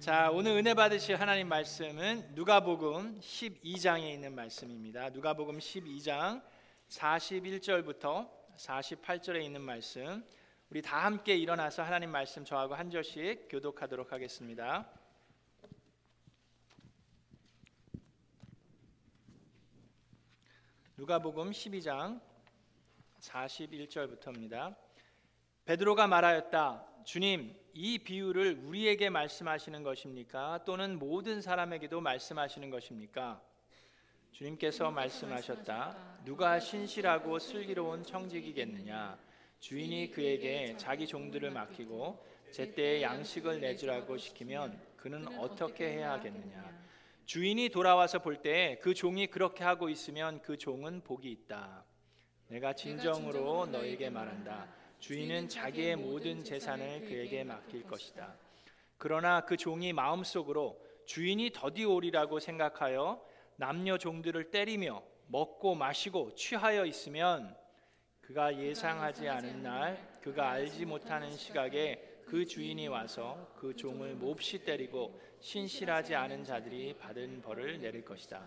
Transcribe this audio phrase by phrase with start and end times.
[0.00, 5.10] 자, 오늘 은혜 받으실 하나님 말씀은 누가복음 12장에 있는 말씀입니다.
[5.10, 6.42] 누가복음 12장
[6.88, 10.24] 41절부터 48절에 있는 말씀.
[10.70, 14.88] 우리 다 함께 일어나서 하나님 말씀 저하고 한 절씩 교독하도록 하겠습니다.
[20.96, 22.22] 누가복음 12장
[23.20, 24.74] 41절부터입니다.
[25.66, 26.89] 베드로가 말하였다.
[27.10, 30.62] 주님, 이 비유를 우리에게 말씀하시는 것입니까?
[30.64, 33.42] 또는 모든 사람에게도 말씀하시는 것입니까?
[34.30, 36.20] 주님께서 말씀하셨다.
[36.24, 39.18] 누가 신실하고 슬기로운 청직이겠느냐?
[39.58, 46.62] 주인이 그에게 자기 종들을 맡기고 제때에 양식을 내주라고 시키면 그는 어떻게 해야 하겠느냐?
[47.26, 51.84] 주인이 돌아와서 볼 때 그 종이 그렇게 하고 있으면 그 종은 복이 있다.
[52.46, 54.78] 내가 진정으로 너에게 말한다.
[55.00, 58.34] 주인은 자기의 모든 재산을 그에게 맡길 것이다.
[58.98, 63.20] 그러나 그 종이 마음속으로 주인이 더디 오리라고 생각하여
[63.56, 67.56] 남녀 종들을 때리며 먹고 마시고 취하여 있으면
[68.20, 75.18] 그가 예상하지 않은 날 그가 알지 못하는 시각에 그 주인이 와서 그 종을 몹시 때리고
[75.40, 78.46] 신실하지 않은 자들이 받은 벌을 내릴 것이다.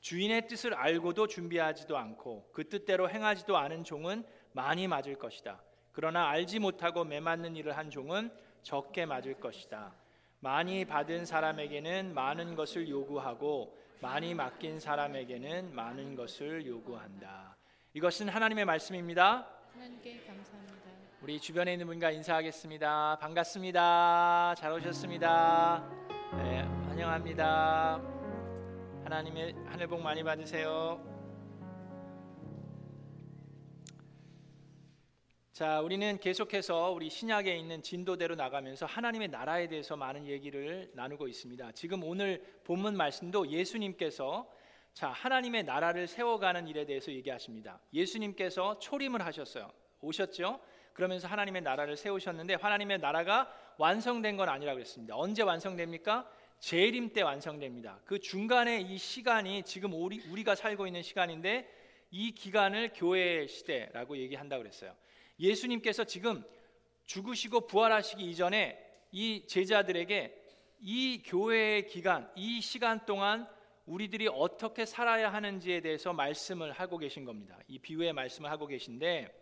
[0.00, 5.62] 주인의 뜻을 알고도 준비하지도 않고 그 뜻대로 행하지도 않은 종은 많이 맞을 것이다.
[5.92, 8.30] 그러나 알지 못하고 매맞는 일을 한 종은
[8.62, 9.92] 적게 맞을 것이다.
[10.40, 17.56] 많이 받은 사람에게는 많은 것을 요구하고 많이 맡긴 사람에게는 많은 것을 요구한다.
[17.94, 19.46] 이것은 하나님의 말씀입니다.
[19.74, 20.72] 하나님께 감사합니다.
[21.20, 23.18] 우리 주변에 있는 분과 인사하겠습니다.
[23.20, 24.54] 반갑습니다.
[24.56, 25.88] 잘 오셨습니다.
[26.38, 28.00] 네, 환영합니다.
[29.04, 31.11] 하나님의 하늘 복 많이 받으세요.
[35.52, 41.72] 자, 우리는 계속해서 우리 신약에 있는 진도대로 나가면서 하나님의 나라에 대해서 많은 얘기를 나누고 있습니다.
[41.72, 44.50] 지금 오늘 본문 말씀도 예수님께서
[44.94, 47.78] 자, 하나님의 나라를 세워가는 일에 대해서 얘기하십니다.
[47.92, 49.70] 예수님께서 초림을 하셨어요.
[50.00, 50.58] 오셨죠?
[50.94, 55.14] 그러면서 하나님의 나라를 세우셨는데 하나님의 나라가 완성된 건 아니라고 그랬습니다.
[55.18, 56.26] 언제 완성됩니까?
[56.60, 58.00] 재림 때 완성됩니다.
[58.06, 61.68] 그 중간에 이 시간이 지금 우리, 우리가 살고 있는 시간인데
[62.10, 64.94] 이 기간을 교회 시대라고 얘기한다고 그랬어요.
[65.42, 66.42] 예수님께서 지금
[67.06, 68.78] 죽으시고 부활하시기 이전에
[69.10, 70.40] 이 제자들에게
[70.80, 73.46] 이 교회의 기간, 이 시간 동안
[73.84, 77.58] 우리들이 어떻게 살아야 하는지에 대해서 말씀을 하고 계신 겁니다.
[77.66, 79.40] 이 비유의 말씀을 하고 계신데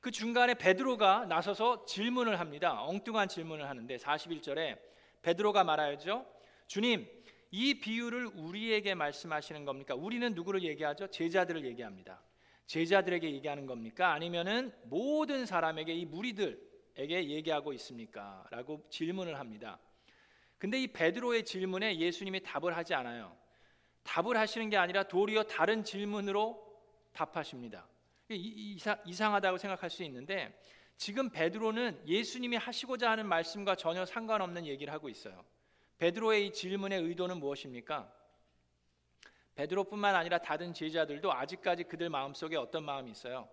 [0.00, 2.82] 그 중간에 베드로가 나서서 질문을 합니다.
[2.82, 4.78] 엉뚱한 질문을 하는데 41절에
[5.22, 6.26] 베드로가 말하죠.
[6.66, 7.08] 주님,
[7.50, 9.94] 이 비유를 우리에게 말씀하시는 겁니까?
[9.94, 11.08] 우리는 누구를 얘기하죠?
[11.08, 12.20] 제자들을 얘기합니다.
[12.68, 14.12] 제자들에게 얘기하는 겁니까?
[14.12, 18.46] 아니면은 모든 사람에게 이 무리들에게 얘기하고 있습니까?
[18.50, 19.80] 라고 질문을 합니다.
[20.58, 23.34] 근데 이 베드로의 질문에 예수님이 답을 하지 않아요.
[24.02, 26.62] 답을 하시는 게 아니라 도리어 다른 질문으로
[27.14, 27.88] 답하십니다.
[28.28, 30.54] 이상, 이상하다고 생각할 수 있는데
[30.98, 35.42] 지금 베드로는 예수님이 하시고자 하는 말씀과 전혀 상관없는 얘기를 하고 있어요.
[35.96, 38.12] 베드로의 이 질문의 의도는 무엇입니까?
[39.58, 43.48] 베드로뿐만 아니라 다른 제자들도 아직까지 그들 마음속에 어떤 마음이 있어요?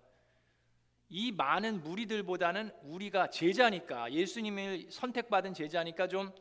[1.10, 6.32] 이 많은 무리들보다는 우리가 제자니까 예수님을 선택받은 제자니까 좀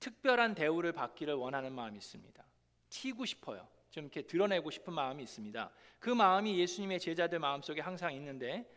[0.00, 2.44] 특별한 대우를 받기를 원하는 마음이 있습니다.
[2.90, 3.66] 튀고 싶어요.
[3.90, 5.70] 좀 이렇게 드러내고 싶은 마음이 있습니다.
[5.98, 8.70] 그 마음이 예수님의 제자들 마음속에 항상 있는데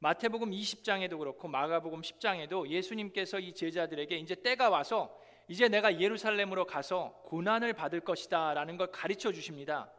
[0.00, 5.18] 마태복음 20장에도 그렇고 마가복음 10장에도 예수님께서 이 제자들에게 이제 때가 와서
[5.50, 9.90] 이제 내가 예루살렘으로 가서 고난을 받을 것이다라는 걸 가르쳐 주십니다.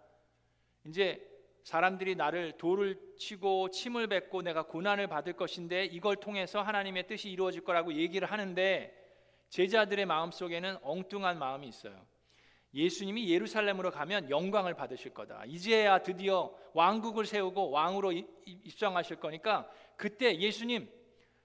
[0.86, 1.22] 이제
[1.64, 7.66] 사람들이 나를 돌을 치고 침을 뱉고 내가 고난을 받을 것인데 이걸 통해서 하나님의 뜻이 이루어질
[7.66, 8.98] 거라고 얘기를 하는데
[9.50, 12.02] 제자들의 마음속에는 엉뚱한 마음이 있어요.
[12.74, 15.44] 예수님이 예루살렘으로 가면 영광을 받으실 거다.
[15.48, 18.14] 이제야 드디어 왕국을 세우고 왕으로
[18.46, 20.90] 입성하실 거니까 그때 예수님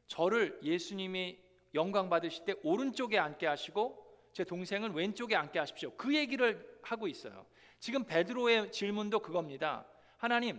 [0.07, 1.45] 저를 예수님이
[1.77, 5.93] 영광 받으실 때 오른쪽에 앉게 하시고 제 동생은 왼쪽에 앉게 하십시오.
[5.97, 7.47] 그 얘기를 하고 있어요.
[7.79, 9.87] 지금 베드로의 질문도 그겁니다.
[10.19, 10.59] 하나님,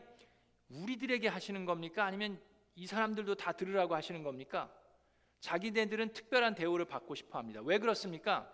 [0.69, 2.05] 우리들에게 하시는 겁니까?
[2.05, 2.39] 아니면
[2.75, 4.71] 이 사람들도 다 들으라고 하시는 겁니까?
[5.39, 7.61] 자기네들은 특별한 대우를 받고 싶어 합니다.
[7.63, 8.51] 왜 그렇습니까?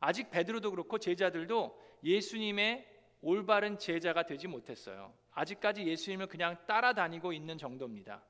[0.00, 2.86] 아직 베드로도 그렇고 제자들도 예수님의
[3.22, 5.12] 올바른 제자가 되지 못했어요.
[5.32, 8.22] 아직까지 예수님을 그냥 따라다니고 있는 정도입니다.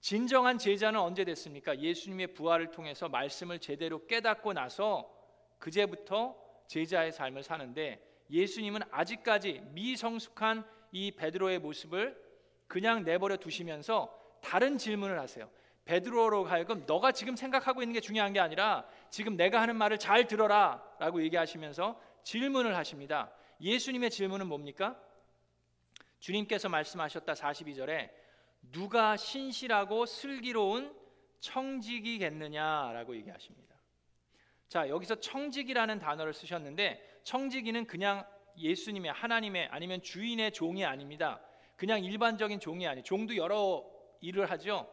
[0.00, 1.78] 진정한 제자는 언제 됐습니까?
[1.78, 5.12] 예수님의 부활을 통해서 말씀을 제대로 깨닫고 나서
[5.58, 6.36] 그제부터
[6.66, 8.00] 제자의 삶을 사는데
[8.30, 12.16] 예수님은 아직까지 미성숙한 이 베드로의 모습을
[12.66, 15.50] 그냥 내버려 두시면서 다른 질문을 하세요.
[15.84, 20.26] 베드로로 하여금 너가 지금 생각하고 있는 게 중요한 게 아니라 지금 내가 하는 말을 잘
[20.26, 23.32] 들어라라고 얘기하시면서 질문을 하십니다.
[23.60, 25.00] 예수님의 질문은 뭡니까?
[26.20, 28.10] 주님께서 말씀하셨다 42절에
[28.60, 30.94] 누가 신실하고 슬기로운
[31.40, 33.76] 청직이겠느냐라고 얘기하십니다.
[34.68, 38.26] 자, 여기서 청직이라는 단어를 쓰셨는데 청직이는 그냥
[38.58, 41.40] 예수님의 하나님의 아니면 주인의 종이 아닙니다.
[41.76, 43.02] 그냥 일반적인 종이 아니.
[43.02, 43.84] 종도 여러
[44.20, 44.92] 일을 하죠.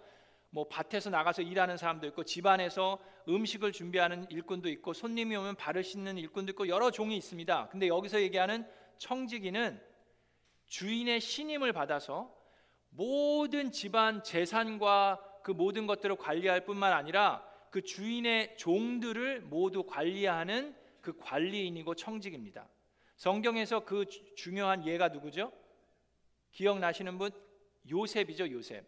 [0.52, 6.18] 뭐 밭에서 나가서 일하는 사람도 있고 집안에서 음식을 준비하는 일꾼도 있고 손님이 오면 발을 씻는
[6.18, 7.70] 일꾼도 있고 여러 종이 있습니다.
[7.70, 8.66] 근데 여기서 얘기하는
[8.98, 9.82] 청지기는
[10.68, 12.34] 주인의 신임을 받아서
[12.95, 21.18] 모든 집안 재산과 그 모든 것들을 관리할 뿐만 아니라 그 주인의 종들을 모두 관리하는 그
[21.18, 22.68] 관리인이고 청직입니다.
[23.18, 24.06] 성경에서 그
[24.36, 25.51] 중요한 예가 누구죠?
[26.51, 27.31] 기억나시는 분?
[27.89, 28.86] 요셉이죠, 요셉.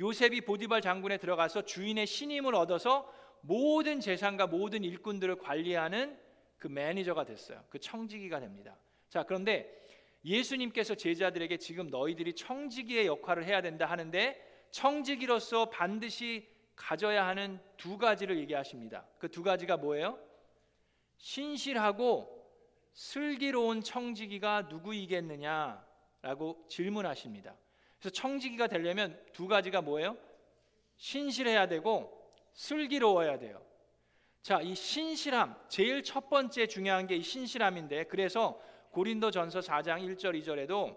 [0.00, 3.12] 요셉이 보디발 장군에 들어가서 주인의 신임을 얻어서
[3.42, 6.18] 모든 재산과 모든 일꾼들을 관리하는
[6.58, 7.62] 그 매니저가 됐어요.
[7.68, 8.76] 그 청지기가 됩니다.
[9.10, 9.81] 자, 그런데
[10.24, 14.40] 예수님께서 제자들에게 지금 너희들이 청지기의 역할을 해야 된다 하는데
[14.70, 19.06] 청지기로서 반드시 가져야 하는 두 가지를 얘기하십니다.
[19.18, 20.18] 그 두 가지가 뭐예요?
[21.18, 22.40] 신실하고
[22.94, 27.54] 슬기로운 청지기가 누구이겠느냐라고 질문하십니다.
[27.98, 30.16] 그래서 청지기가 되려면 두 가지가 뭐예요?
[30.96, 33.62] 신실해야 되고 슬기로워야 돼요.
[34.42, 38.60] 자, 이 신실함 제일 첫 번째 중요한 게 이 신실함인데 그래서
[38.92, 40.96] 고린도전서 4장 1절 2절에도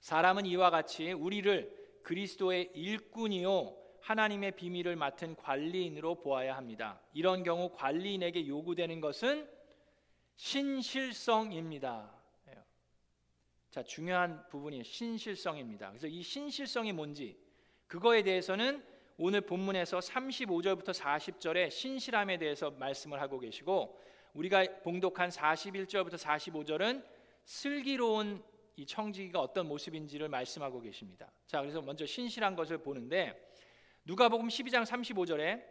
[0.00, 7.00] 사람은 이와 같이 우리를 그리스도의 일꾼이요 하나님의 비밀을 맡은 관리인으로 보아야 합니다.
[7.12, 9.48] 이런 경우 관리인에게 요구되는 것은
[10.36, 12.14] 신실성입니다.
[13.70, 15.88] 자, 중요한 부분이 신실성입니다.
[15.88, 17.36] 그래서 이 신실성이 뭔지
[17.88, 18.82] 그거에 대해서는
[19.18, 24.00] 오늘 본문에서 35절부터 40절에 신실함에 대해서 말씀을 하고 계시고
[24.36, 27.02] 우리가 봉독한 41절부터 45절은
[27.44, 28.42] 슬기로운
[28.76, 31.32] 이 청지기가 어떤 모습인지를 말씀하고 계십니다.
[31.46, 33.50] 자, 그래서 먼저 신실한 것을 보는데
[34.04, 35.64] 누가복음 12장 35절에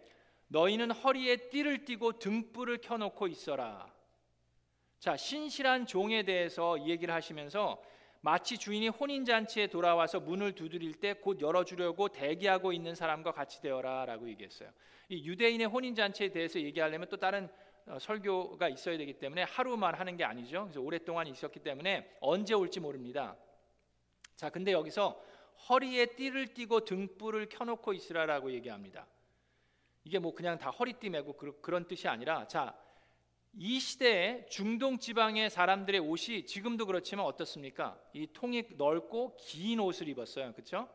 [0.47, 3.93] 너희는 허리에 띠를 띠고 등불을 켜놓고 있어라.
[4.99, 7.81] 자, 신실한 종에 대해서 얘기를 하시면서
[8.21, 14.05] 마치 주인이 혼인 잔치에 돌아와서 문을 두드릴 때 곧 열어주려고 대기하고 있는 사람과 같이 되어라
[14.05, 14.71] 라고 얘기했어요.
[15.09, 17.49] 이 유대인의 혼인 잔치에 대해서 얘기하려면 또 다른 어,
[17.99, 20.63] 설교가 있어야 되기 때문에 하루만 하는 게 아니죠.
[20.63, 23.35] 그래서 오랫동안 있었기 때문에 언제 올지 모릅니다.
[24.35, 25.21] 자, 근데 여기서
[25.69, 29.07] 허리에 띠를 띠고 등불을 켜놓고 있으라라고 얘기합니다.
[30.03, 32.85] 이게 뭐 그냥 다 허리띠 메고 그 런 뜻이 아니라 자
[33.57, 37.97] 이 시대에 중동 지방의 사람들의 옷이 지금도 그렇지만 어떻습니까?
[38.11, 40.51] 이 통이 넓고 긴 옷을 입었어요.
[40.51, 40.89] 그렇죠?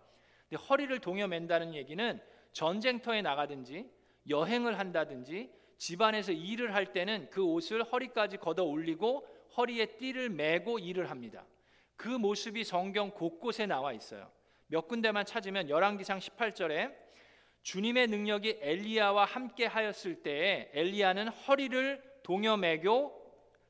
[0.48, 2.20] 근데 허리를 동여 맨다는 얘기는
[2.52, 3.90] 전쟁터에 나가든지
[4.28, 11.10] 여행을 한다든지 집안에서 일을 할 때는 그 옷을 허리까지 걷어 올리고 허리에 띠를 메고 일을
[11.10, 11.46] 합니다.
[11.96, 14.30] 그 모습이 성경 곳곳에 나와 있어요.
[14.66, 16.94] 몇 군데만 찾으면 열왕기상 18절에
[17.62, 23.18] 주님의 능력이 엘리야와 함께 하였을 때에 엘리야는 허리를 동여 매고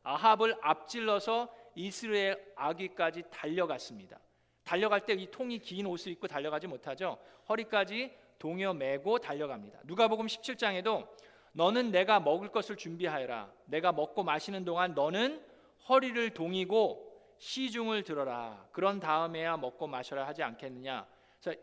[0.03, 4.19] 아합을 앞질러서 이스라엘 아기까지 달려갔습니다.
[4.65, 7.19] 달려갈 때 이 통이 긴 옷을 입고 달려가지 못하죠.
[7.49, 9.83] 허리까지 동여 매고 달려갑니다.
[9.85, 11.07] 누가복음 17장에도
[11.53, 13.53] 너는 내가 먹을 것을 준비하여라.
[13.67, 15.45] 내가 먹고 마시는 동안 너는
[15.89, 18.67] 허리를 동이고 시중을 들어라.
[18.73, 21.07] 그런 다음에야 먹고 마셔라 하지 않겠느냐.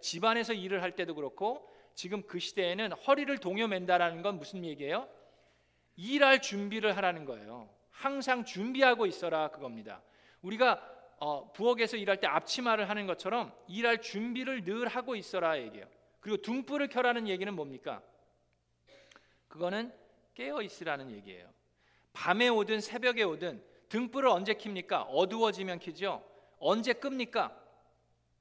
[0.01, 5.07] 집안에서 일을 할 때도 그렇고 지금 그 시대에는 허리를 동여 맨다라는 건 무슨 얘기예요?
[5.95, 7.69] 일할 준비를 하라는 거예요.
[7.91, 10.01] 항상 준비하고 있어라 그겁니다.
[10.41, 10.81] 우리가
[11.19, 15.87] 어, 부엌에서 일할 때 앞치마를 하는 것처럼 일할 준비를 늘 하고 있어라 얘기예요.
[16.19, 18.01] 그리고 등불을 켜라는 얘기는 뭡니까?
[19.57, 19.91] 그거는
[20.35, 21.51] 깨어 있으라는 얘기예요.
[22.13, 25.07] 밤에 오든 새벽에 오든 등불을 언제 킵니까?
[25.09, 26.23] 어두워지면 켜죠.
[26.59, 27.57] 언제 끕니까?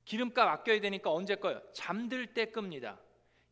[0.05, 1.63] 기름값 아껴야 되니까 언제 꺼요?
[1.73, 3.01] 잠들 때 끕니다.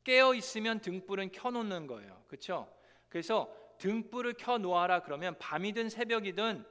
[0.04, 2.22] 깨어 있으면 등불은 켜놓는 거예요.
[2.28, 2.70] 그렇죠?
[3.08, 6.66] 그래서 등불을 켜 놓아라 그러면 밤이든 새벽이든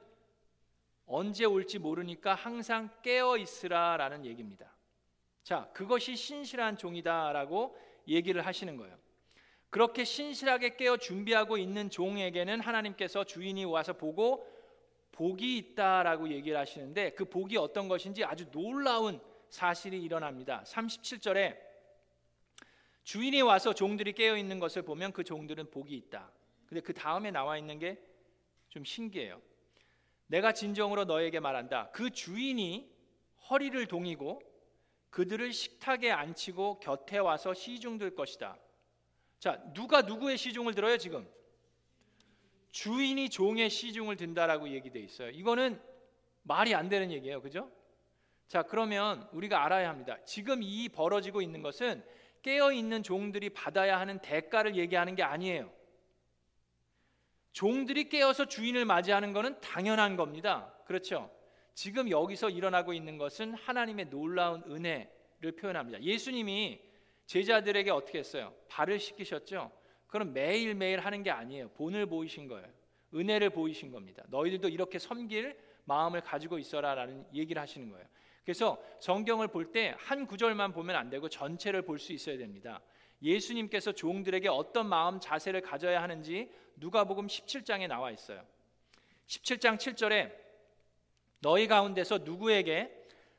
[1.06, 4.72] 언제 올지 모르니까 항상 깨어 있으라라는 얘기입니다.
[5.42, 9.03] 자, 그것이 신실한 종이다라고 얘기를 하시는 거예요.
[9.74, 14.46] 그렇게 신실하게 깨어 준비하고 있는 종에게는 하나님께서 주인이 와서 보고
[15.10, 20.62] 복이 있다라고 얘기를 하시는데 그 복이 어떤 것인지 아주 놀라운 사실이 일어납니다.
[20.64, 21.58] 37절에
[23.02, 26.30] 주인이 와서 종들이 깨어 있는 것을 보면 그 종들은 복이 있다.
[26.66, 27.98] 근데 그 다음에 나와 있는 게
[28.74, 29.40] 좀 신기해요.
[30.26, 31.90] 내가 진정으로 너에게 말한다.
[31.92, 32.92] 그 주인이
[33.48, 34.42] 허리를 동이고
[35.10, 38.58] 그들을 식탁에 앉히고 곁에 와서 시중들 것이다.
[39.44, 41.28] 자, 누가 누구의 시중을 들어요, 지금?
[42.70, 45.28] 주인이 종의 시중을 든다라고 얘기돼 있어요.
[45.28, 45.78] 이거는
[46.44, 47.42] 말이 안 되는 얘기예요.
[47.42, 47.70] 그죠?
[48.48, 50.16] 자, 그러면 우리가 알아야 합니다.
[50.24, 52.02] 지금 이 벌어지고 있는 것은
[52.40, 55.70] 깨어 있는 종들이 받아야 하는 대가를 얘기하는 게 아니에요.
[57.52, 60.72] 종들이 깨어서 주인을 맞이하는 것은 당연한 겁니다.
[60.86, 61.30] 그렇죠?
[61.74, 66.02] 지금 여기서 일어나고 있는 것은 하나님의 놀라운 은혜를 표현합니다.
[66.02, 66.93] 예수님이
[67.26, 68.54] 제자들에게 어떻게 했어요?
[68.68, 69.70] 발을 씻기셨죠?
[70.06, 71.68] 그럼 매일매일 하는 게 아니에요.
[71.70, 72.66] 본을 보이신 거예요.
[73.14, 74.22] 은혜를 보이신 겁니다.
[74.28, 78.06] 너희들도 이렇게 섬길 마음을 가지고 있어라라는 얘기를 하시는 거예요.
[78.44, 82.80] 그래서 성경을 볼 때 한 구절만 보면 안 되고 전체를 볼 수 있어야 됩니다.
[83.22, 88.44] 예수님께서 종들에게 어떤 마음 자세를 가져야 하는지 누가복음 17장에 나와 있어요.
[89.26, 90.30] 17장 7절에
[91.40, 92.92] 너희 가운데서 누구에게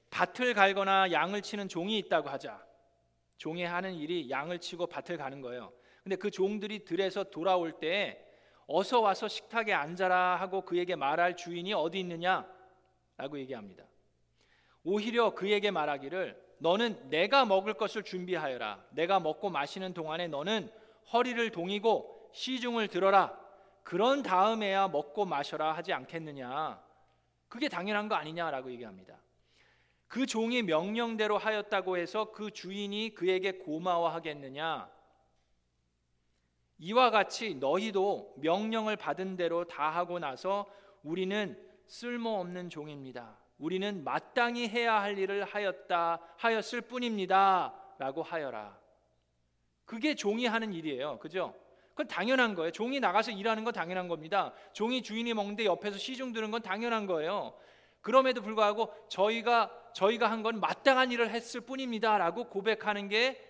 [0.09, 2.64] 밭을 갈거나 양을 치는 종이 있다고 하자.
[3.37, 5.71] 종이 하는 일이 양을 치고 밭을 가는 거예요.
[6.03, 8.23] 근데 그 종들이 들에서 돌아올 때
[8.67, 12.47] 어서 와서 식탁에 앉아라 하고 그에게 말할 주인이 어디 있느냐
[13.17, 13.85] 라고 얘기합니다.
[14.83, 18.85] 오히려 그에게 말하기를 너는 내가 먹을 것을 준비하여라.
[18.91, 20.71] 내가 먹고 마시는 동안에 너는
[21.11, 23.37] 허리를 동이고 시중을 들어라.
[23.83, 26.83] 그런 다음에야 먹고 마셔라 하지 않겠느냐.
[27.47, 29.19] 그게 당연한 거 아니냐라고 얘기합니다.
[30.07, 34.89] 그 종이 명령대로 하였다고 해서 그 주인이 그에게 고마워하겠느냐?
[36.77, 40.65] 이와 같이 너희도 명령을 받은 대로 다 하고 나서
[41.03, 41.57] 우리는
[41.88, 43.38] 쓸모없는 종입니다.
[43.57, 48.77] 우리는 마땅히 해야 할 일을 하였다 하였을 뿐입니다라고 하여라.
[49.85, 51.19] 그게 종이 하는 일이에요.
[51.19, 51.53] 그죠?
[51.91, 52.71] 그건 당연한 거예요.
[52.71, 54.53] 종이 나가서 일하는 건 당연한 겁니다.
[54.74, 57.57] 종이 주인이 먹는데 옆에서 시중 드는 건 당연한 거예요.
[58.01, 63.41] 그럼에도 불구하고 저희가 저희가 한 건 마땅한 일을 했을 뿐입니다라고 고백하는 게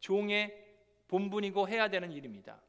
[0.00, 0.58] 종의
[1.06, 2.60] 본분이고 해야 되는 일입니다.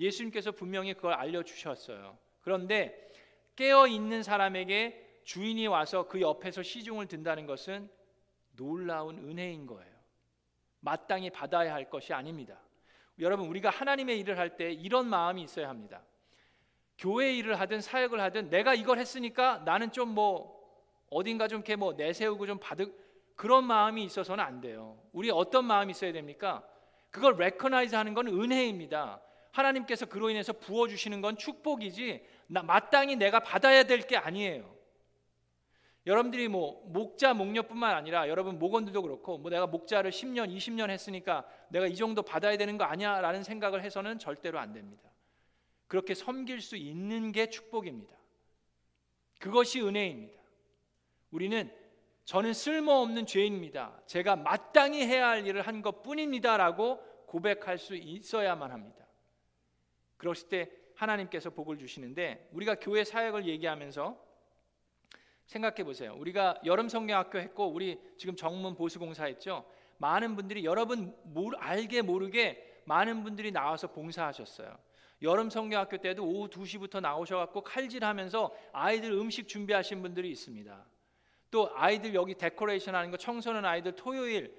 [0.00, 2.18] 예수님께서 분명히 그걸 알려 주셨어요.
[2.40, 3.10] 그런데
[3.56, 7.88] 깨어 있는 사람에게 주인이 와서 그 옆에서 시중을 든다는 것은
[8.56, 9.94] 놀라운 은혜인 거예요.
[10.80, 12.60] 마땅히 받아야 할 것이 아닙니다.
[13.20, 16.02] 여러분 우리가 하나님의 일을 할 때 이런 마음이 있어야 합니다.
[16.98, 20.57] 교회 일을 하든 사역을 하든 내가 이걸 했으니까 나는 좀뭐
[21.10, 22.92] 어딘가 좀 이렇게 뭐 내세우고 좀 받을
[23.36, 25.00] 그런 마음이 있어서는 안 돼요.
[25.12, 26.66] 우리 어떤 마음이 있어야 됩니까?
[27.10, 29.20] 그걸 recognize 하는 건 은혜입니다.
[29.52, 34.76] 하나님께서 그로 인해서 부어 주시는 건 축복이지 나 마땅히 내가 받아야 될 게 아니에요.
[36.06, 41.86] 여러분들이 뭐 목자 목녀뿐만 아니라 여러분 목원들도 그렇고 뭐 내가 목자를 10년 20년 했으니까 내가
[41.86, 45.10] 이 정도 받아야 되는 거 아니야라는 생각을 해서는 절대로 안 됩니다.
[45.86, 48.16] 그렇게 섬길 수 있는 게 축복입니다.
[49.38, 50.38] 그것이 은혜입니다.
[51.30, 51.70] 우리는
[52.24, 54.02] 저는 쓸모없는 죄인입니다.
[54.06, 59.06] 제가 마땅히 해야 할 일을 한 것 뿐입니다라고 고백할 수 있어야만 합니다.
[60.16, 64.18] 그러실 때 하나님께서 복을 주시는데 우리가 교회 사역을 얘기하면서
[65.46, 66.14] 생각해 보세요.
[66.18, 69.64] 우리가 여름 성경학교 했고 우리 지금 정문 보수공사 했죠.
[69.98, 74.76] 많은 분들이 여러분 모르, 알게 모르게 많은 분들이 나와서 봉사하셨어요.
[75.22, 80.84] 여름 성경학교 때도 오후 2시부터 나오셔 갖고 칼질하면서 아이들 음식 준비하신 분들이 있습니다.
[81.50, 84.54] 또 아이들 여기 데코레이션 하는 거 청소년 아이들 토요일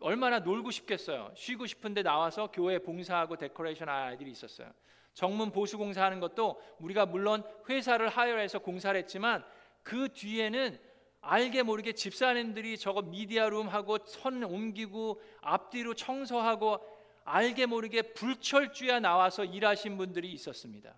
[0.00, 1.32] 얼마나 놀고 싶겠어요.
[1.34, 4.72] 쉬고 싶은데 나와서 교회 봉사하고 데코레이션 하는 아이들이 있었어요.
[5.14, 9.44] 정문 보수 공사하는 것도 우리가 물론 회사를 하여해서 공사를 했지만
[9.82, 10.78] 그 뒤에는
[11.20, 16.80] 알게 모르게 집사님들이 저거 미디어룸 하고 선 옮기고 앞뒤로 청소하고
[17.24, 20.94] 알게 모르게 불철주야 나와서 일하신 분들이 있었습니다.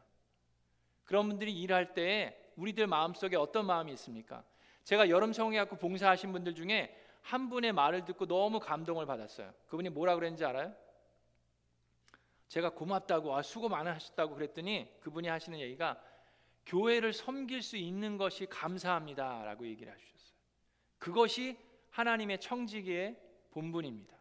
[1.05, 4.43] 그런 분들이 일할 때 우리들 마음속에 어떤 마음이 있습니까?
[4.87, 9.53] 제가 여름 성회학교 봉사하신 분들 중에 한 분의 말을 듣고 너무 감동을 받았어요.
[9.67, 10.73] 그분이 뭐라 그랬는지 알아요?
[12.47, 16.01] 제가 고맙다고 아, 수고 많으셨다고 그랬더니 그분이 하시는 얘기가
[16.67, 20.37] 교회를 섬길 수 있는 것이 감사합니다라고 얘기를 하셨어요.
[20.99, 21.59] 그것이
[21.91, 23.17] 하나님의 청지기의
[23.51, 24.17] 본분입니다.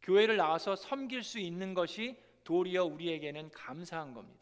[0.00, 4.40] 교회를 나와서 섬길 수 있는 것이 도리어 우리에게는 감사한 겁니다.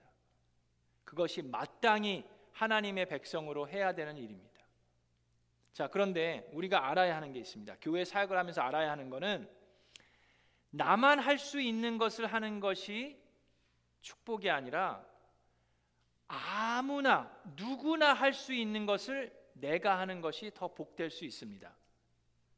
[1.04, 4.53] 그것이 마땅히 하나님의 백성으로 해야 되는 일입니다.
[5.74, 7.76] 자, 그런데 우리가 알아야 하는 게 있습니다.
[7.80, 9.50] 교회 사역을 하면서 알아야 하는 것은
[10.70, 13.20] 나만 할 수 있는 것을 하는 것이
[14.00, 15.04] 축복이 아니라
[16.28, 21.76] 아무나 누구나 할 수 있는 것을 내가 하는 것이 더 복될 수 있습니다.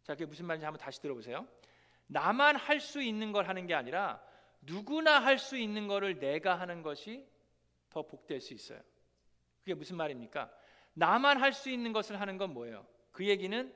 [0.02, 1.48] 자, 그게 무슨 말인지 한번 다시 들어보세요.
[2.06, 4.22] 나만 할 수 있는 걸 하는 게 아니라
[4.60, 7.26] 누구나 할 수 있는 것을 내가 하는 것이
[7.88, 8.80] 더 복될 수 있어요.
[9.60, 10.52] 그게 무슨 말입니까?
[10.92, 12.86] 나만 할 수 있는 것을 하는 건 뭐예요?
[13.16, 13.74] 그 얘기는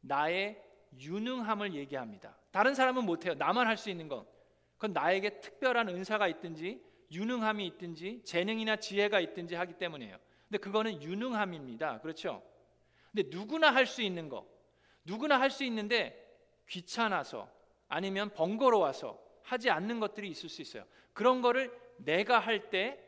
[0.00, 0.62] 나의
[0.96, 2.36] 유능함을 얘기합니다.
[2.52, 3.34] 다른 사람은 못해요.
[3.34, 4.24] 나만 할 수 있는 건.
[4.76, 10.16] 그건 나에게 특별한 은사가 있든지 유능함이 있든지 재능이나 지혜가 있든지 하기 때문이에요.
[10.46, 12.00] 근데 그거는 유능함입니다.
[12.00, 12.40] 그렇죠?
[13.12, 14.46] 근데 누구나 할 수 있는 거.
[15.04, 16.24] 누구나 할 수 있는데
[16.68, 17.50] 귀찮아서
[17.88, 20.84] 아니면 번거로워서 하지 않는 것들이 있을 수 있어요.
[21.12, 23.02] 그런 거를 내가 할 때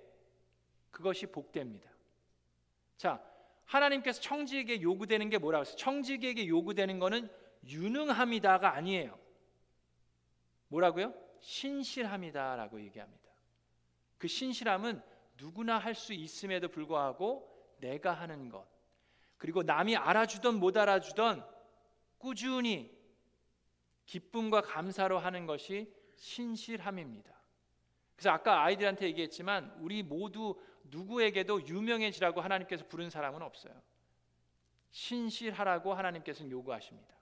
[0.90, 1.88] 그것이 복됩니다.
[2.96, 3.22] 자,
[3.68, 5.76] 하나님께서 청지에게 요구되는 게 뭐라고 했어요?
[5.76, 7.30] 청지에게 요구되는 거는
[7.66, 9.18] 유능함이다가 아니에요.
[10.68, 11.14] 뭐라고요?
[11.40, 13.28] 신실함이다라고 얘기합니다.
[14.16, 15.02] 그 신실함은
[15.36, 17.46] 누구나 할 수 있음에도 불구하고
[17.78, 18.66] 내가 하는 것
[19.36, 21.46] 그리고 남이 알아주던 못 알아주던
[22.16, 22.90] 꾸준히
[24.06, 27.38] 기쁨과 감사로 하는 것이 신실함입니다.
[28.16, 30.58] 그래서 아까 아이들한테 얘기했지만 우리 모두
[30.90, 33.72] 누구에게도 유명해지라고 하나님께서 부른 사람은 없어요.
[34.90, 37.14] 신실하라고 하나님께서는 요구하십니다.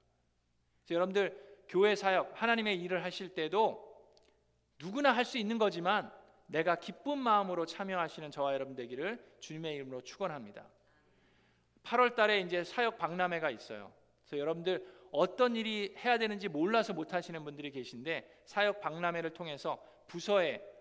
[0.91, 3.85] 여러분들 교회 사역 하나님의 일을 하실 때도
[4.79, 6.13] 누구나 할 수 있는 거지만
[6.47, 10.67] 내가 기쁜 마음으로 참여하시는 저와 여러분 되기를 주님의 이름으로 축원합니다.
[11.83, 13.93] 8월 달에 이제 사역 박람회가 있어요.
[14.21, 20.57] 그래서 여러분들 어떤 일이 해야 되는지 몰라서 못 하시는 분들이 계신데 사역 박람회를 통해서 부서에
[20.57, 20.76] 어,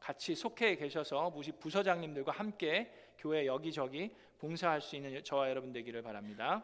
[0.00, 6.62] 같이 속해 계셔서 부서장님들과 함께 교회 여기저기 봉사할 수 있는 저와 여러분 되기를 바랍니다.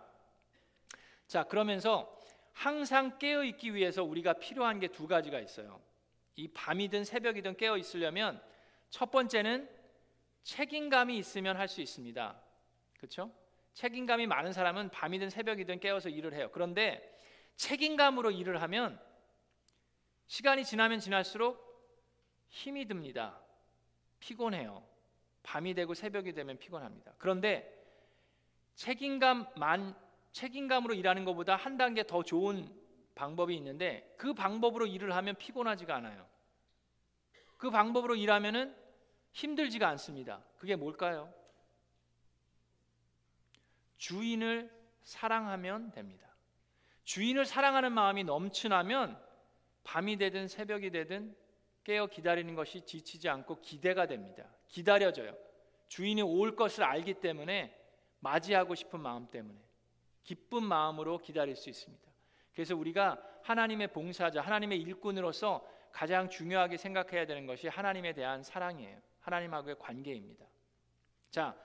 [1.27, 2.15] 자, 그러면서
[2.53, 5.81] 항상 깨어 있기 위해서 우리가 필요한 게 두 가지가 있어요.
[6.37, 8.43] 이 밤이든 새벽이든 깨어 있으려면
[8.91, 9.69] 첫 번째는
[10.43, 12.43] 책임감이 있으면 할 수 있습니다.
[12.99, 13.33] 그렇죠?
[13.73, 16.51] 책임감이 많은 사람은 밤이든 새벽이든 깨어서 일을 해요.
[16.53, 17.19] 그런데
[17.57, 19.01] 책임감으로 일을 하면
[20.27, 21.72] 시간이 지나면 지날수록
[22.53, 23.41] 힘이 듭니다.
[24.21, 24.87] 피곤해요.
[25.43, 27.15] 밤이 되고 새벽이 되면 피곤합니다.
[27.19, 27.83] 그런데
[28.75, 29.97] 책임감 만
[30.33, 32.71] 책임감으로 일하는 것보다 한 단계 더 좋은
[33.15, 36.27] 방법이 있는데 그 방법으로 일을 하면 피곤하지가 않아요.
[37.57, 38.77] 그 방법으로 일하면은
[39.33, 40.45] 힘들지가 않습니다.
[40.59, 41.33] 그게 뭘까요?
[43.97, 44.71] 주인을
[45.03, 46.29] 사랑하면 됩니다.
[47.05, 49.21] 주인을 사랑하는 마음이 넘쳐나면
[49.85, 51.35] 밤이 되든 새벽이 되든
[51.85, 54.45] 깨어 기다리는 것이 지치지 않고 기대가 됩니다.
[54.69, 55.35] 기다려져요.
[55.89, 57.77] 주인이 올 것을 알기 때문에
[58.21, 59.59] 맞이하고 싶은 마음 때문에
[60.23, 62.11] 기쁜 마음으로 기다릴 수 있습니다.
[62.53, 68.99] 그래서 우리가 하나님의 봉사자, 하나님의 일꾼으로서 가장 중요하게 생각해야 되는 것이 하나님에 대한 사랑이에요.
[69.21, 70.47] 하나님하고의 관계입니다.
[71.31, 71.57] 자,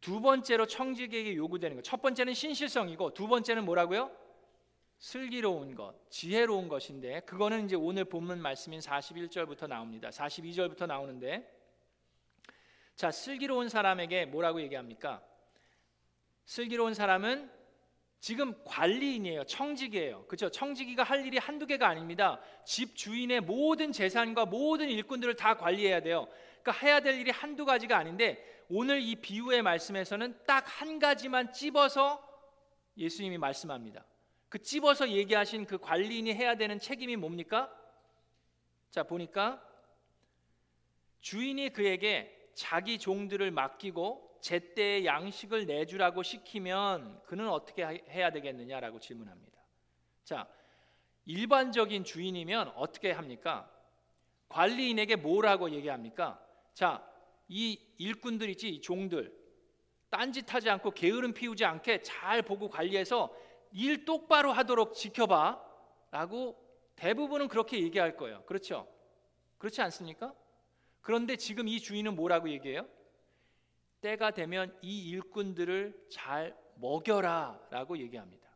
[0.00, 1.84] 두 번째로 청지기에게 요구되는 것.
[1.84, 4.10] 첫 번째는 신실성이고 두 번째는 뭐라고요?
[5.00, 10.10] 슬기로운 것, 지혜로운 것인데 그거는 이제 오늘 본문 말씀인 41절부터 나옵니다.
[10.10, 11.50] 42절부터 나오는데
[12.96, 15.24] 자, 슬기로운 사람에게 뭐라고 얘기합니까?
[16.44, 17.50] 슬기로운 사람은
[18.18, 19.44] 지금 관리인이에요.
[19.44, 20.26] 청지기예요.
[20.26, 20.50] 그렇죠?
[20.50, 22.38] 청지기가 할 일이 한두 개가 아닙니다.
[22.66, 26.28] 집 주인의 모든 재산과 모든 일꾼들을 다 관리해야 돼요.
[26.62, 32.22] 그러니까 해야 될 일이 한두 가지가 아닌데 오늘 이 비유의 말씀에서는 딱 한 가지만 찝어서
[32.98, 34.04] 예수님이 말씀합니다.
[34.50, 37.72] 그 찝어서 얘기하신 그 관리인이 해야 되는 책임이 뭡니까?
[38.90, 39.64] 자, 보니까
[41.20, 49.56] 주인이 그에게 자기 종들을 맡기고 제때에 양식을 내주라고 시키면 그는 어떻게 해야 되겠느냐라고 질문합니다.
[50.24, 50.48] 자,
[51.26, 53.70] 일반적인 주인이면 어떻게 합니까?
[54.48, 56.44] 관리인에게 뭐라고 얘기합니까?
[56.74, 57.08] 자,
[57.46, 59.32] 이 일꾼들 있지, 이 종들
[60.10, 63.32] 딴짓하지 않고 게으름 피우지 않게 잘 보고 관리해서
[63.72, 65.60] 일 똑바로 하도록 지켜봐
[66.10, 66.56] 라고
[66.96, 68.42] 대부분은 그렇게 얘기할 거예요.
[68.44, 68.86] 그렇죠?
[69.58, 70.34] 그렇지 않습니까?
[71.00, 72.86] 그런데 지금 이 주인은 뭐라고 얘기해요?
[74.00, 78.48] 때가 되면 이 일꾼들을 잘 먹여라 라고 얘기합니다.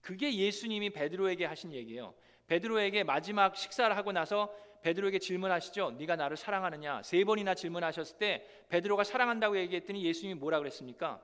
[0.00, 2.14] 그게 예수님이 베드로에게 하신 얘기예요.
[2.48, 5.92] 베드로에게 마지막 식사를 하고 나서 베드로에게 질문하시죠.
[5.92, 7.02] 네가 나를 사랑하느냐?
[7.02, 11.22] 세 번이나 질문하셨을 때 베드로가 사랑한다고 얘기했더니 예수님이 뭐라 그랬습니까?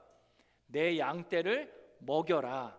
[0.67, 2.79] 내 양떼를 먹여라.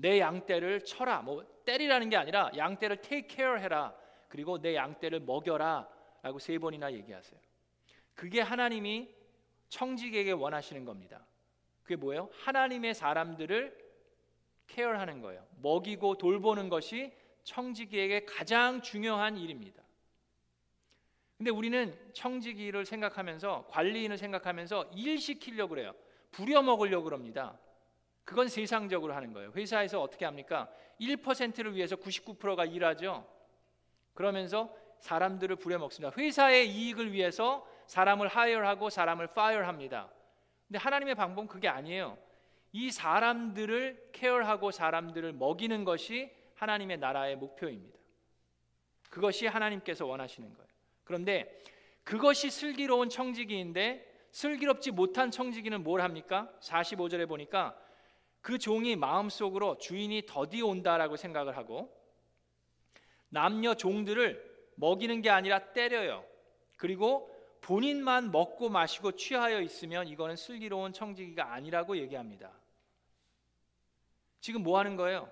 [0.00, 1.22] 내 양떼를 쳐라.
[1.22, 3.94] 뭐 때리라는 게 아니라 양떼를 take care 해라.
[4.28, 5.88] 그리고 내 양떼를 먹여라
[6.22, 7.38] 라고 세 번이나 얘기하세요.
[8.14, 9.08] 그게 하나님이
[9.68, 11.24] 청직에게 원하시는 겁니다.
[11.82, 12.30] 그게 뭐예요?
[12.32, 13.76] 하나님의 사람들을
[14.66, 15.44] 케어하는 거예요.
[15.60, 17.12] 먹이고 돌보는 것이
[17.44, 19.82] 청지기에게 가장 중요한 일입니다.
[21.36, 25.94] 근데 우리는 청지기를 생각하면서 관리인을 생각하면서 일 시키려고 그래요.
[26.30, 27.58] 부려 먹으려고 그럽니다.
[28.30, 29.50] 그건 세상적으로 하는 거예요.
[29.56, 30.70] 회사에서 어떻게 합니까?
[31.00, 33.26] 1%를 위해서 99%가 일하죠.
[34.14, 36.14] 그러면서 사람들을 부려 먹습니다.
[36.16, 40.08] 회사의 이익을 위해서 사람을 하이어하고 사람을 파이어합니다.
[40.68, 42.16] 근데 하나님의 방법은 그게 아니에요.
[42.70, 47.98] 이 사람들을 케어하고 사람들을 먹이는 것이 하나님의 나라의 목표입니다.
[49.08, 50.68] 그것이 하나님께서 원하시는 거예요.
[51.02, 51.60] 그런데
[52.04, 56.48] 그것이 슬기로운 청지기인데 슬기롭지 못한 청지기는 뭘 합니까?
[56.60, 57.76] 45절에 보니까
[58.40, 61.94] 그 종이 마음속으로 주인이 더디 온다라고 생각을 하고
[63.28, 66.24] 남녀 종들을 먹이는 게 아니라 때려요.
[66.76, 72.50] 그리고 본인만 먹고 마시고 취하여 있으면 이거는 슬기로운 청지기가 아니라고 얘기합니다.
[74.40, 75.30] 지금 뭐 하는 거예요?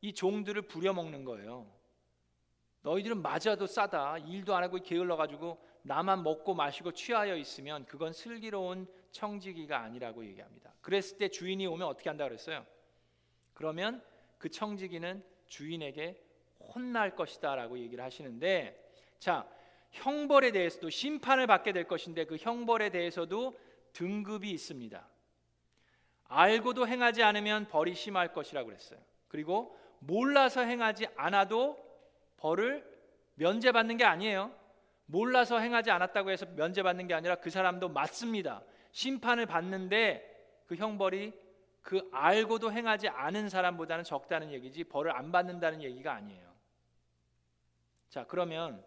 [0.00, 1.70] 이 종들을 부려먹는 거예요.
[2.80, 4.18] 너희들은 맞아도 싸다.
[4.18, 10.72] 일도 안 하고 게을러 가지고 나만 먹고 마시고 취하여 있으면 그건 슬기로운 청지기가 아니라고 얘기합니다.
[10.80, 12.66] 그랬을 때 주인이 오면 어떻게 한다 그랬어요?
[13.54, 14.02] 그러면
[14.38, 16.20] 그 청지기는 주인에게
[16.74, 18.84] 혼날 것이다라고 얘기를 하시는데
[19.20, 19.48] 자,
[19.92, 23.56] 형벌에 대해서도 심판을 받게 될 것인데 그 형벌에 대해서도
[23.92, 25.08] 등급이 있습니다.
[26.24, 28.98] 알고도 행하지 않으면 벌이 심할 것이라고 그랬어요.
[29.28, 31.78] 그리고 몰라서 행하지 않아도
[32.38, 32.84] 벌을
[33.36, 34.65] 면제받는 게 아니에요.
[35.06, 38.62] 몰라서 행하지 않았다고 해서 면제받는 게 아니라 그 사람도 맞습니다.
[38.92, 41.32] 심판을 받는데 그 형벌이
[41.82, 46.52] 그 알고도 행하지 않은 사람보다는 적다는 얘기지 벌을 안 받는다는 얘기가 아니에요.
[48.08, 48.84] 자, 그러면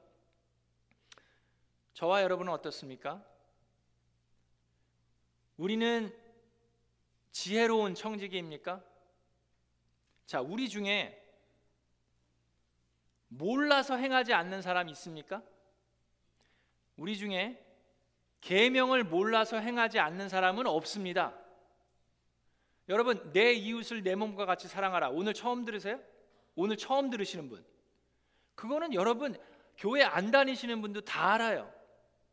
[1.93, 3.23] 저와 여러분은 어떻습니까?
[5.55, 6.13] 우리는
[7.32, 8.84] 지혜로운 청지기입니까?
[10.25, 11.15] 자, 우리 중에
[13.29, 15.41] 몰라서 행하지 않는 사람 있습니까?
[16.99, 17.57] 우리 중에
[18.41, 21.33] 계명을 몰라서 행하지 않는 사람은 없습니다.
[22.89, 25.09] 여러분, 내 이웃을 내 몸과 같이 사랑하라.
[25.09, 25.99] 오늘 처음 들으세요?
[26.55, 27.63] 오늘 처음 들으시는 분.
[28.55, 29.38] 그거는 여러분
[29.77, 31.73] 교회 안 다니시는 분도 다 알아요.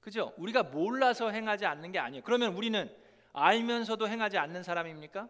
[0.00, 0.32] 그죠?
[0.36, 2.24] 우리가 몰라서 행하지 않는 게 아니에요.
[2.24, 2.92] 그러면 우리는
[3.32, 5.28] 알면서도 행하지 않는 사람입니까?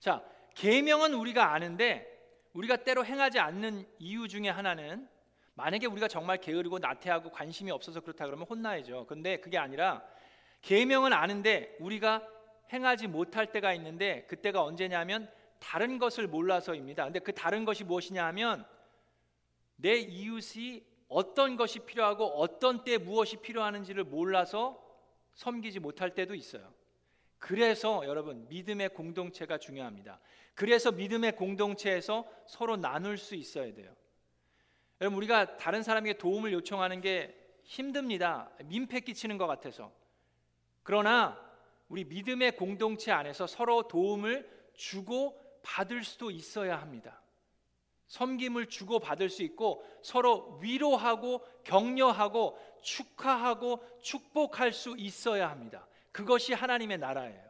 [0.00, 0.22] 자,
[0.54, 2.10] 계명은 우리가 아는데
[2.52, 5.08] 우리가 때로 행하지 않는 이유 중에 하나는
[5.54, 9.06] 만약에 우리가 정말 게으르고 나태하고 관심이 없어서 그렇다 그러면 혼나야죠.
[9.06, 10.04] 근데 그게 아니라
[10.62, 12.26] 계명은 아는데 우리가
[12.72, 17.04] 행하지 못할 때가 있는데 그때가 언제냐면 다른 것을 몰라서입니다.
[17.04, 18.66] 근데 그 다른 것이 무엇이냐 하면
[19.76, 24.82] 내 이웃이 어떤 것이 필요하고 어떤 때 무엇이 필요하는지를 몰라서
[25.34, 26.72] 섬기지 못할 때도 있어요.
[27.38, 30.18] 그래서 여러분 믿음의 공동체가 중요합니다.
[30.54, 33.94] 그래서 믿음의 공동체에서 서로 나눌 수 있어야 돼요.
[35.04, 38.48] 여러분 우리가 다른 사람에게 도움을 요청하는 게 힘듭니다.
[38.64, 39.92] 민폐 끼치는 것 같아서.
[40.82, 41.38] 그러나
[41.88, 47.20] 우리 믿음의 공동체 안에서 서로 도움을 주고 받을 수도 있어야 합니다.
[48.06, 55.86] 섬김을 주고 받을 수 있고 서로 위로하고 격려하고 축하하고 축복할 수 있어야 합니다.
[56.12, 57.44] 그것이 하나님의 나라예요.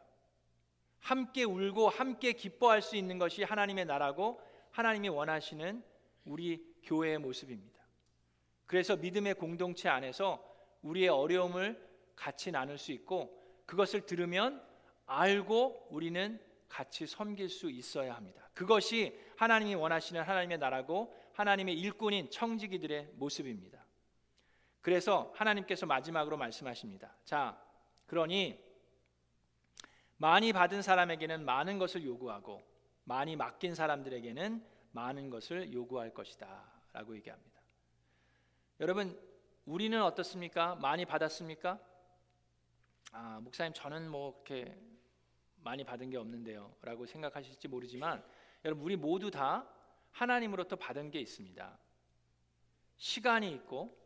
[0.99, 4.41] 함께 울고 함께 기뻐할 수 있는 것이 하나님의 나라고
[4.71, 5.94] 하나님이 원하시는
[6.25, 7.79] 우리 교회의 모습입니다.
[8.65, 10.43] 그래서 믿음의 공동체 안에서
[10.81, 11.83] 우리의 어려움을
[12.15, 14.61] 같이 나눌 수 있고 그것을 들으면
[15.05, 18.49] 알고 우리는 같이 섬길 수 있어야 합니다.
[18.53, 23.85] 그것이 하나님이 원하시는 하나님의 나라고 하나님의 일꾼인 청지기들의 모습입니다.
[24.81, 27.15] 그래서 하나님께서 마지막으로 말씀하십니다.
[27.25, 27.59] 자,
[28.05, 28.63] 그러니
[30.17, 32.61] 많이 받은 사람에게는 많은 것을 요구하고
[33.03, 34.63] 많이 맡긴 사람들에게는
[34.95, 37.59] 많은 것을 요구할 것이다라고 얘기합니다.
[38.79, 39.19] 여러분,
[39.65, 40.75] 우리는 어떻습니까?
[40.75, 41.79] 많이 받았습니까?
[43.11, 44.77] 아, 목사님 저는 뭐 그렇게
[45.57, 48.23] 많이 받은 게 없는데요라고 생각하실지 모르지만
[48.63, 49.67] 여러분 우리 모두 다
[50.11, 51.77] 하나님으로부터 받은 게 있습니다.
[52.97, 53.97] 시간이 있고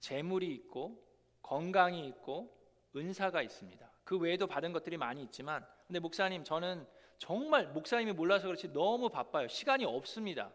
[0.00, 1.04] 재물이 있고
[1.42, 2.56] 건강이 있고
[2.94, 3.90] 은사가 있습니다.
[4.04, 6.86] 그 외에도 받은 것들이 많이 있지만 근데 목사님 저는
[7.18, 9.48] 정말 목사님이 몰라서 그렇지 너무 바빠요.
[9.48, 10.52] 시간이 없습니다.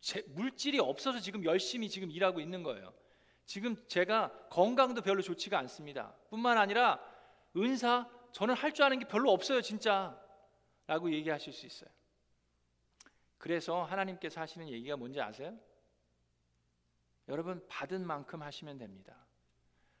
[0.00, 2.92] 제, 물질이 없어서 지금 열심히 지금 일하고 있는 거예요.
[3.44, 6.14] 지금 제가 건강도 별로 좋지가 않습니다.
[6.30, 7.00] 뿐만 아니라
[7.56, 10.18] 은사 저는 할 줄 아는 게 별로 없어요, 진짜.
[10.86, 11.90] 라고 얘기하실 수 있어요.
[13.38, 15.56] 그래서 하나님께서 하시는 얘기가 뭔지 아세요?
[17.28, 19.16] 여러분 받은 만큼 하시면 됩니다.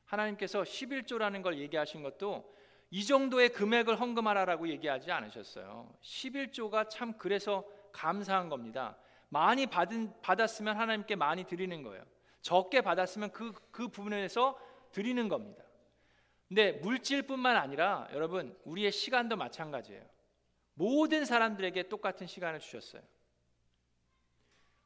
[0.04, 2.54] 하나님께서 11조라는 걸 얘기하신 것도
[2.94, 5.96] 이 정도의 금액을 헌금하라라고 얘기하지 않으셨어요.
[6.02, 8.98] 11조가 참 그래서 감사한 겁니다.
[9.30, 12.04] 많이 받은 받았으면 하나님께 많이 드리는 거예요.
[12.42, 14.60] 적게 받았으면 그, 그 부분에서
[14.92, 15.64] 드리는 겁니다.
[16.48, 20.04] 근데 물질뿐만 아니라 여러분 우리의 시간도 마찬가지예요.
[20.74, 23.00] 모든 사람들에게 똑같은 시간을 주셨어요.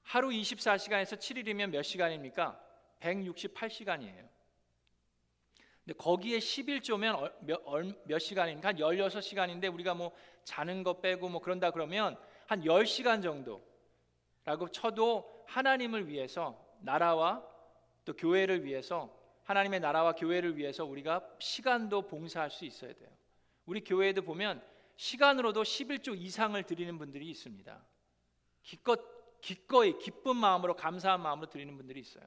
[0.02, 2.56] 하루 24시간에서 7일이면 몇 시간입니까?
[3.00, 4.35] 168시간이에요.
[5.86, 7.62] 근데 거기에 11조면 몇,
[8.04, 8.70] 몇 시간입니까?
[8.70, 10.10] 한 16시간인데 우리가 뭐
[10.42, 12.18] 자는 거 빼고 뭐 그런다 그러면
[12.48, 17.40] 한 10시간 정도라고 쳐도 하나님을 위해서 나라와
[18.04, 23.08] 또 교회를 위해서 하나님의 나라와 교회를 위해서 우리가 시간도 봉사할 수 있어야 돼요.
[23.64, 24.60] 우리 교회에도 보면
[24.96, 27.80] 시간으로도 11조 이상을 드리는 분들이 있습니다.
[28.64, 32.24] 기껏 기꺼이 기쁜 마음으로 감사한 마음으로 드리는 분들이 있어요.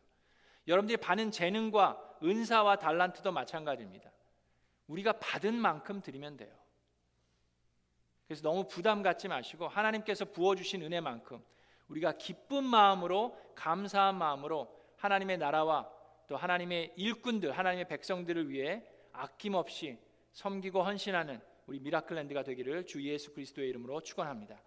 [0.68, 4.12] 여러분들이 받는 재능과 은사와 달란트도 마찬가지입니다.
[4.88, 6.54] 우리가 받은 만큼 드리면 돼요.
[8.28, 11.44] 그래서 너무 부담 갖지 마시고 하나님께서 부어 주신 은혜만큼
[11.88, 15.90] 우리가 기쁜 마음으로 감사한 마음으로 하나님의 나라와
[16.28, 19.98] 또 하나님의 일꾼들, 하나님의 백성들을 위해 아낌없이
[20.34, 24.62] 섬기고 헌신하는 우리 미라클랜드가 되기를 주 예수 그리스도의 이름으로 축원합니다.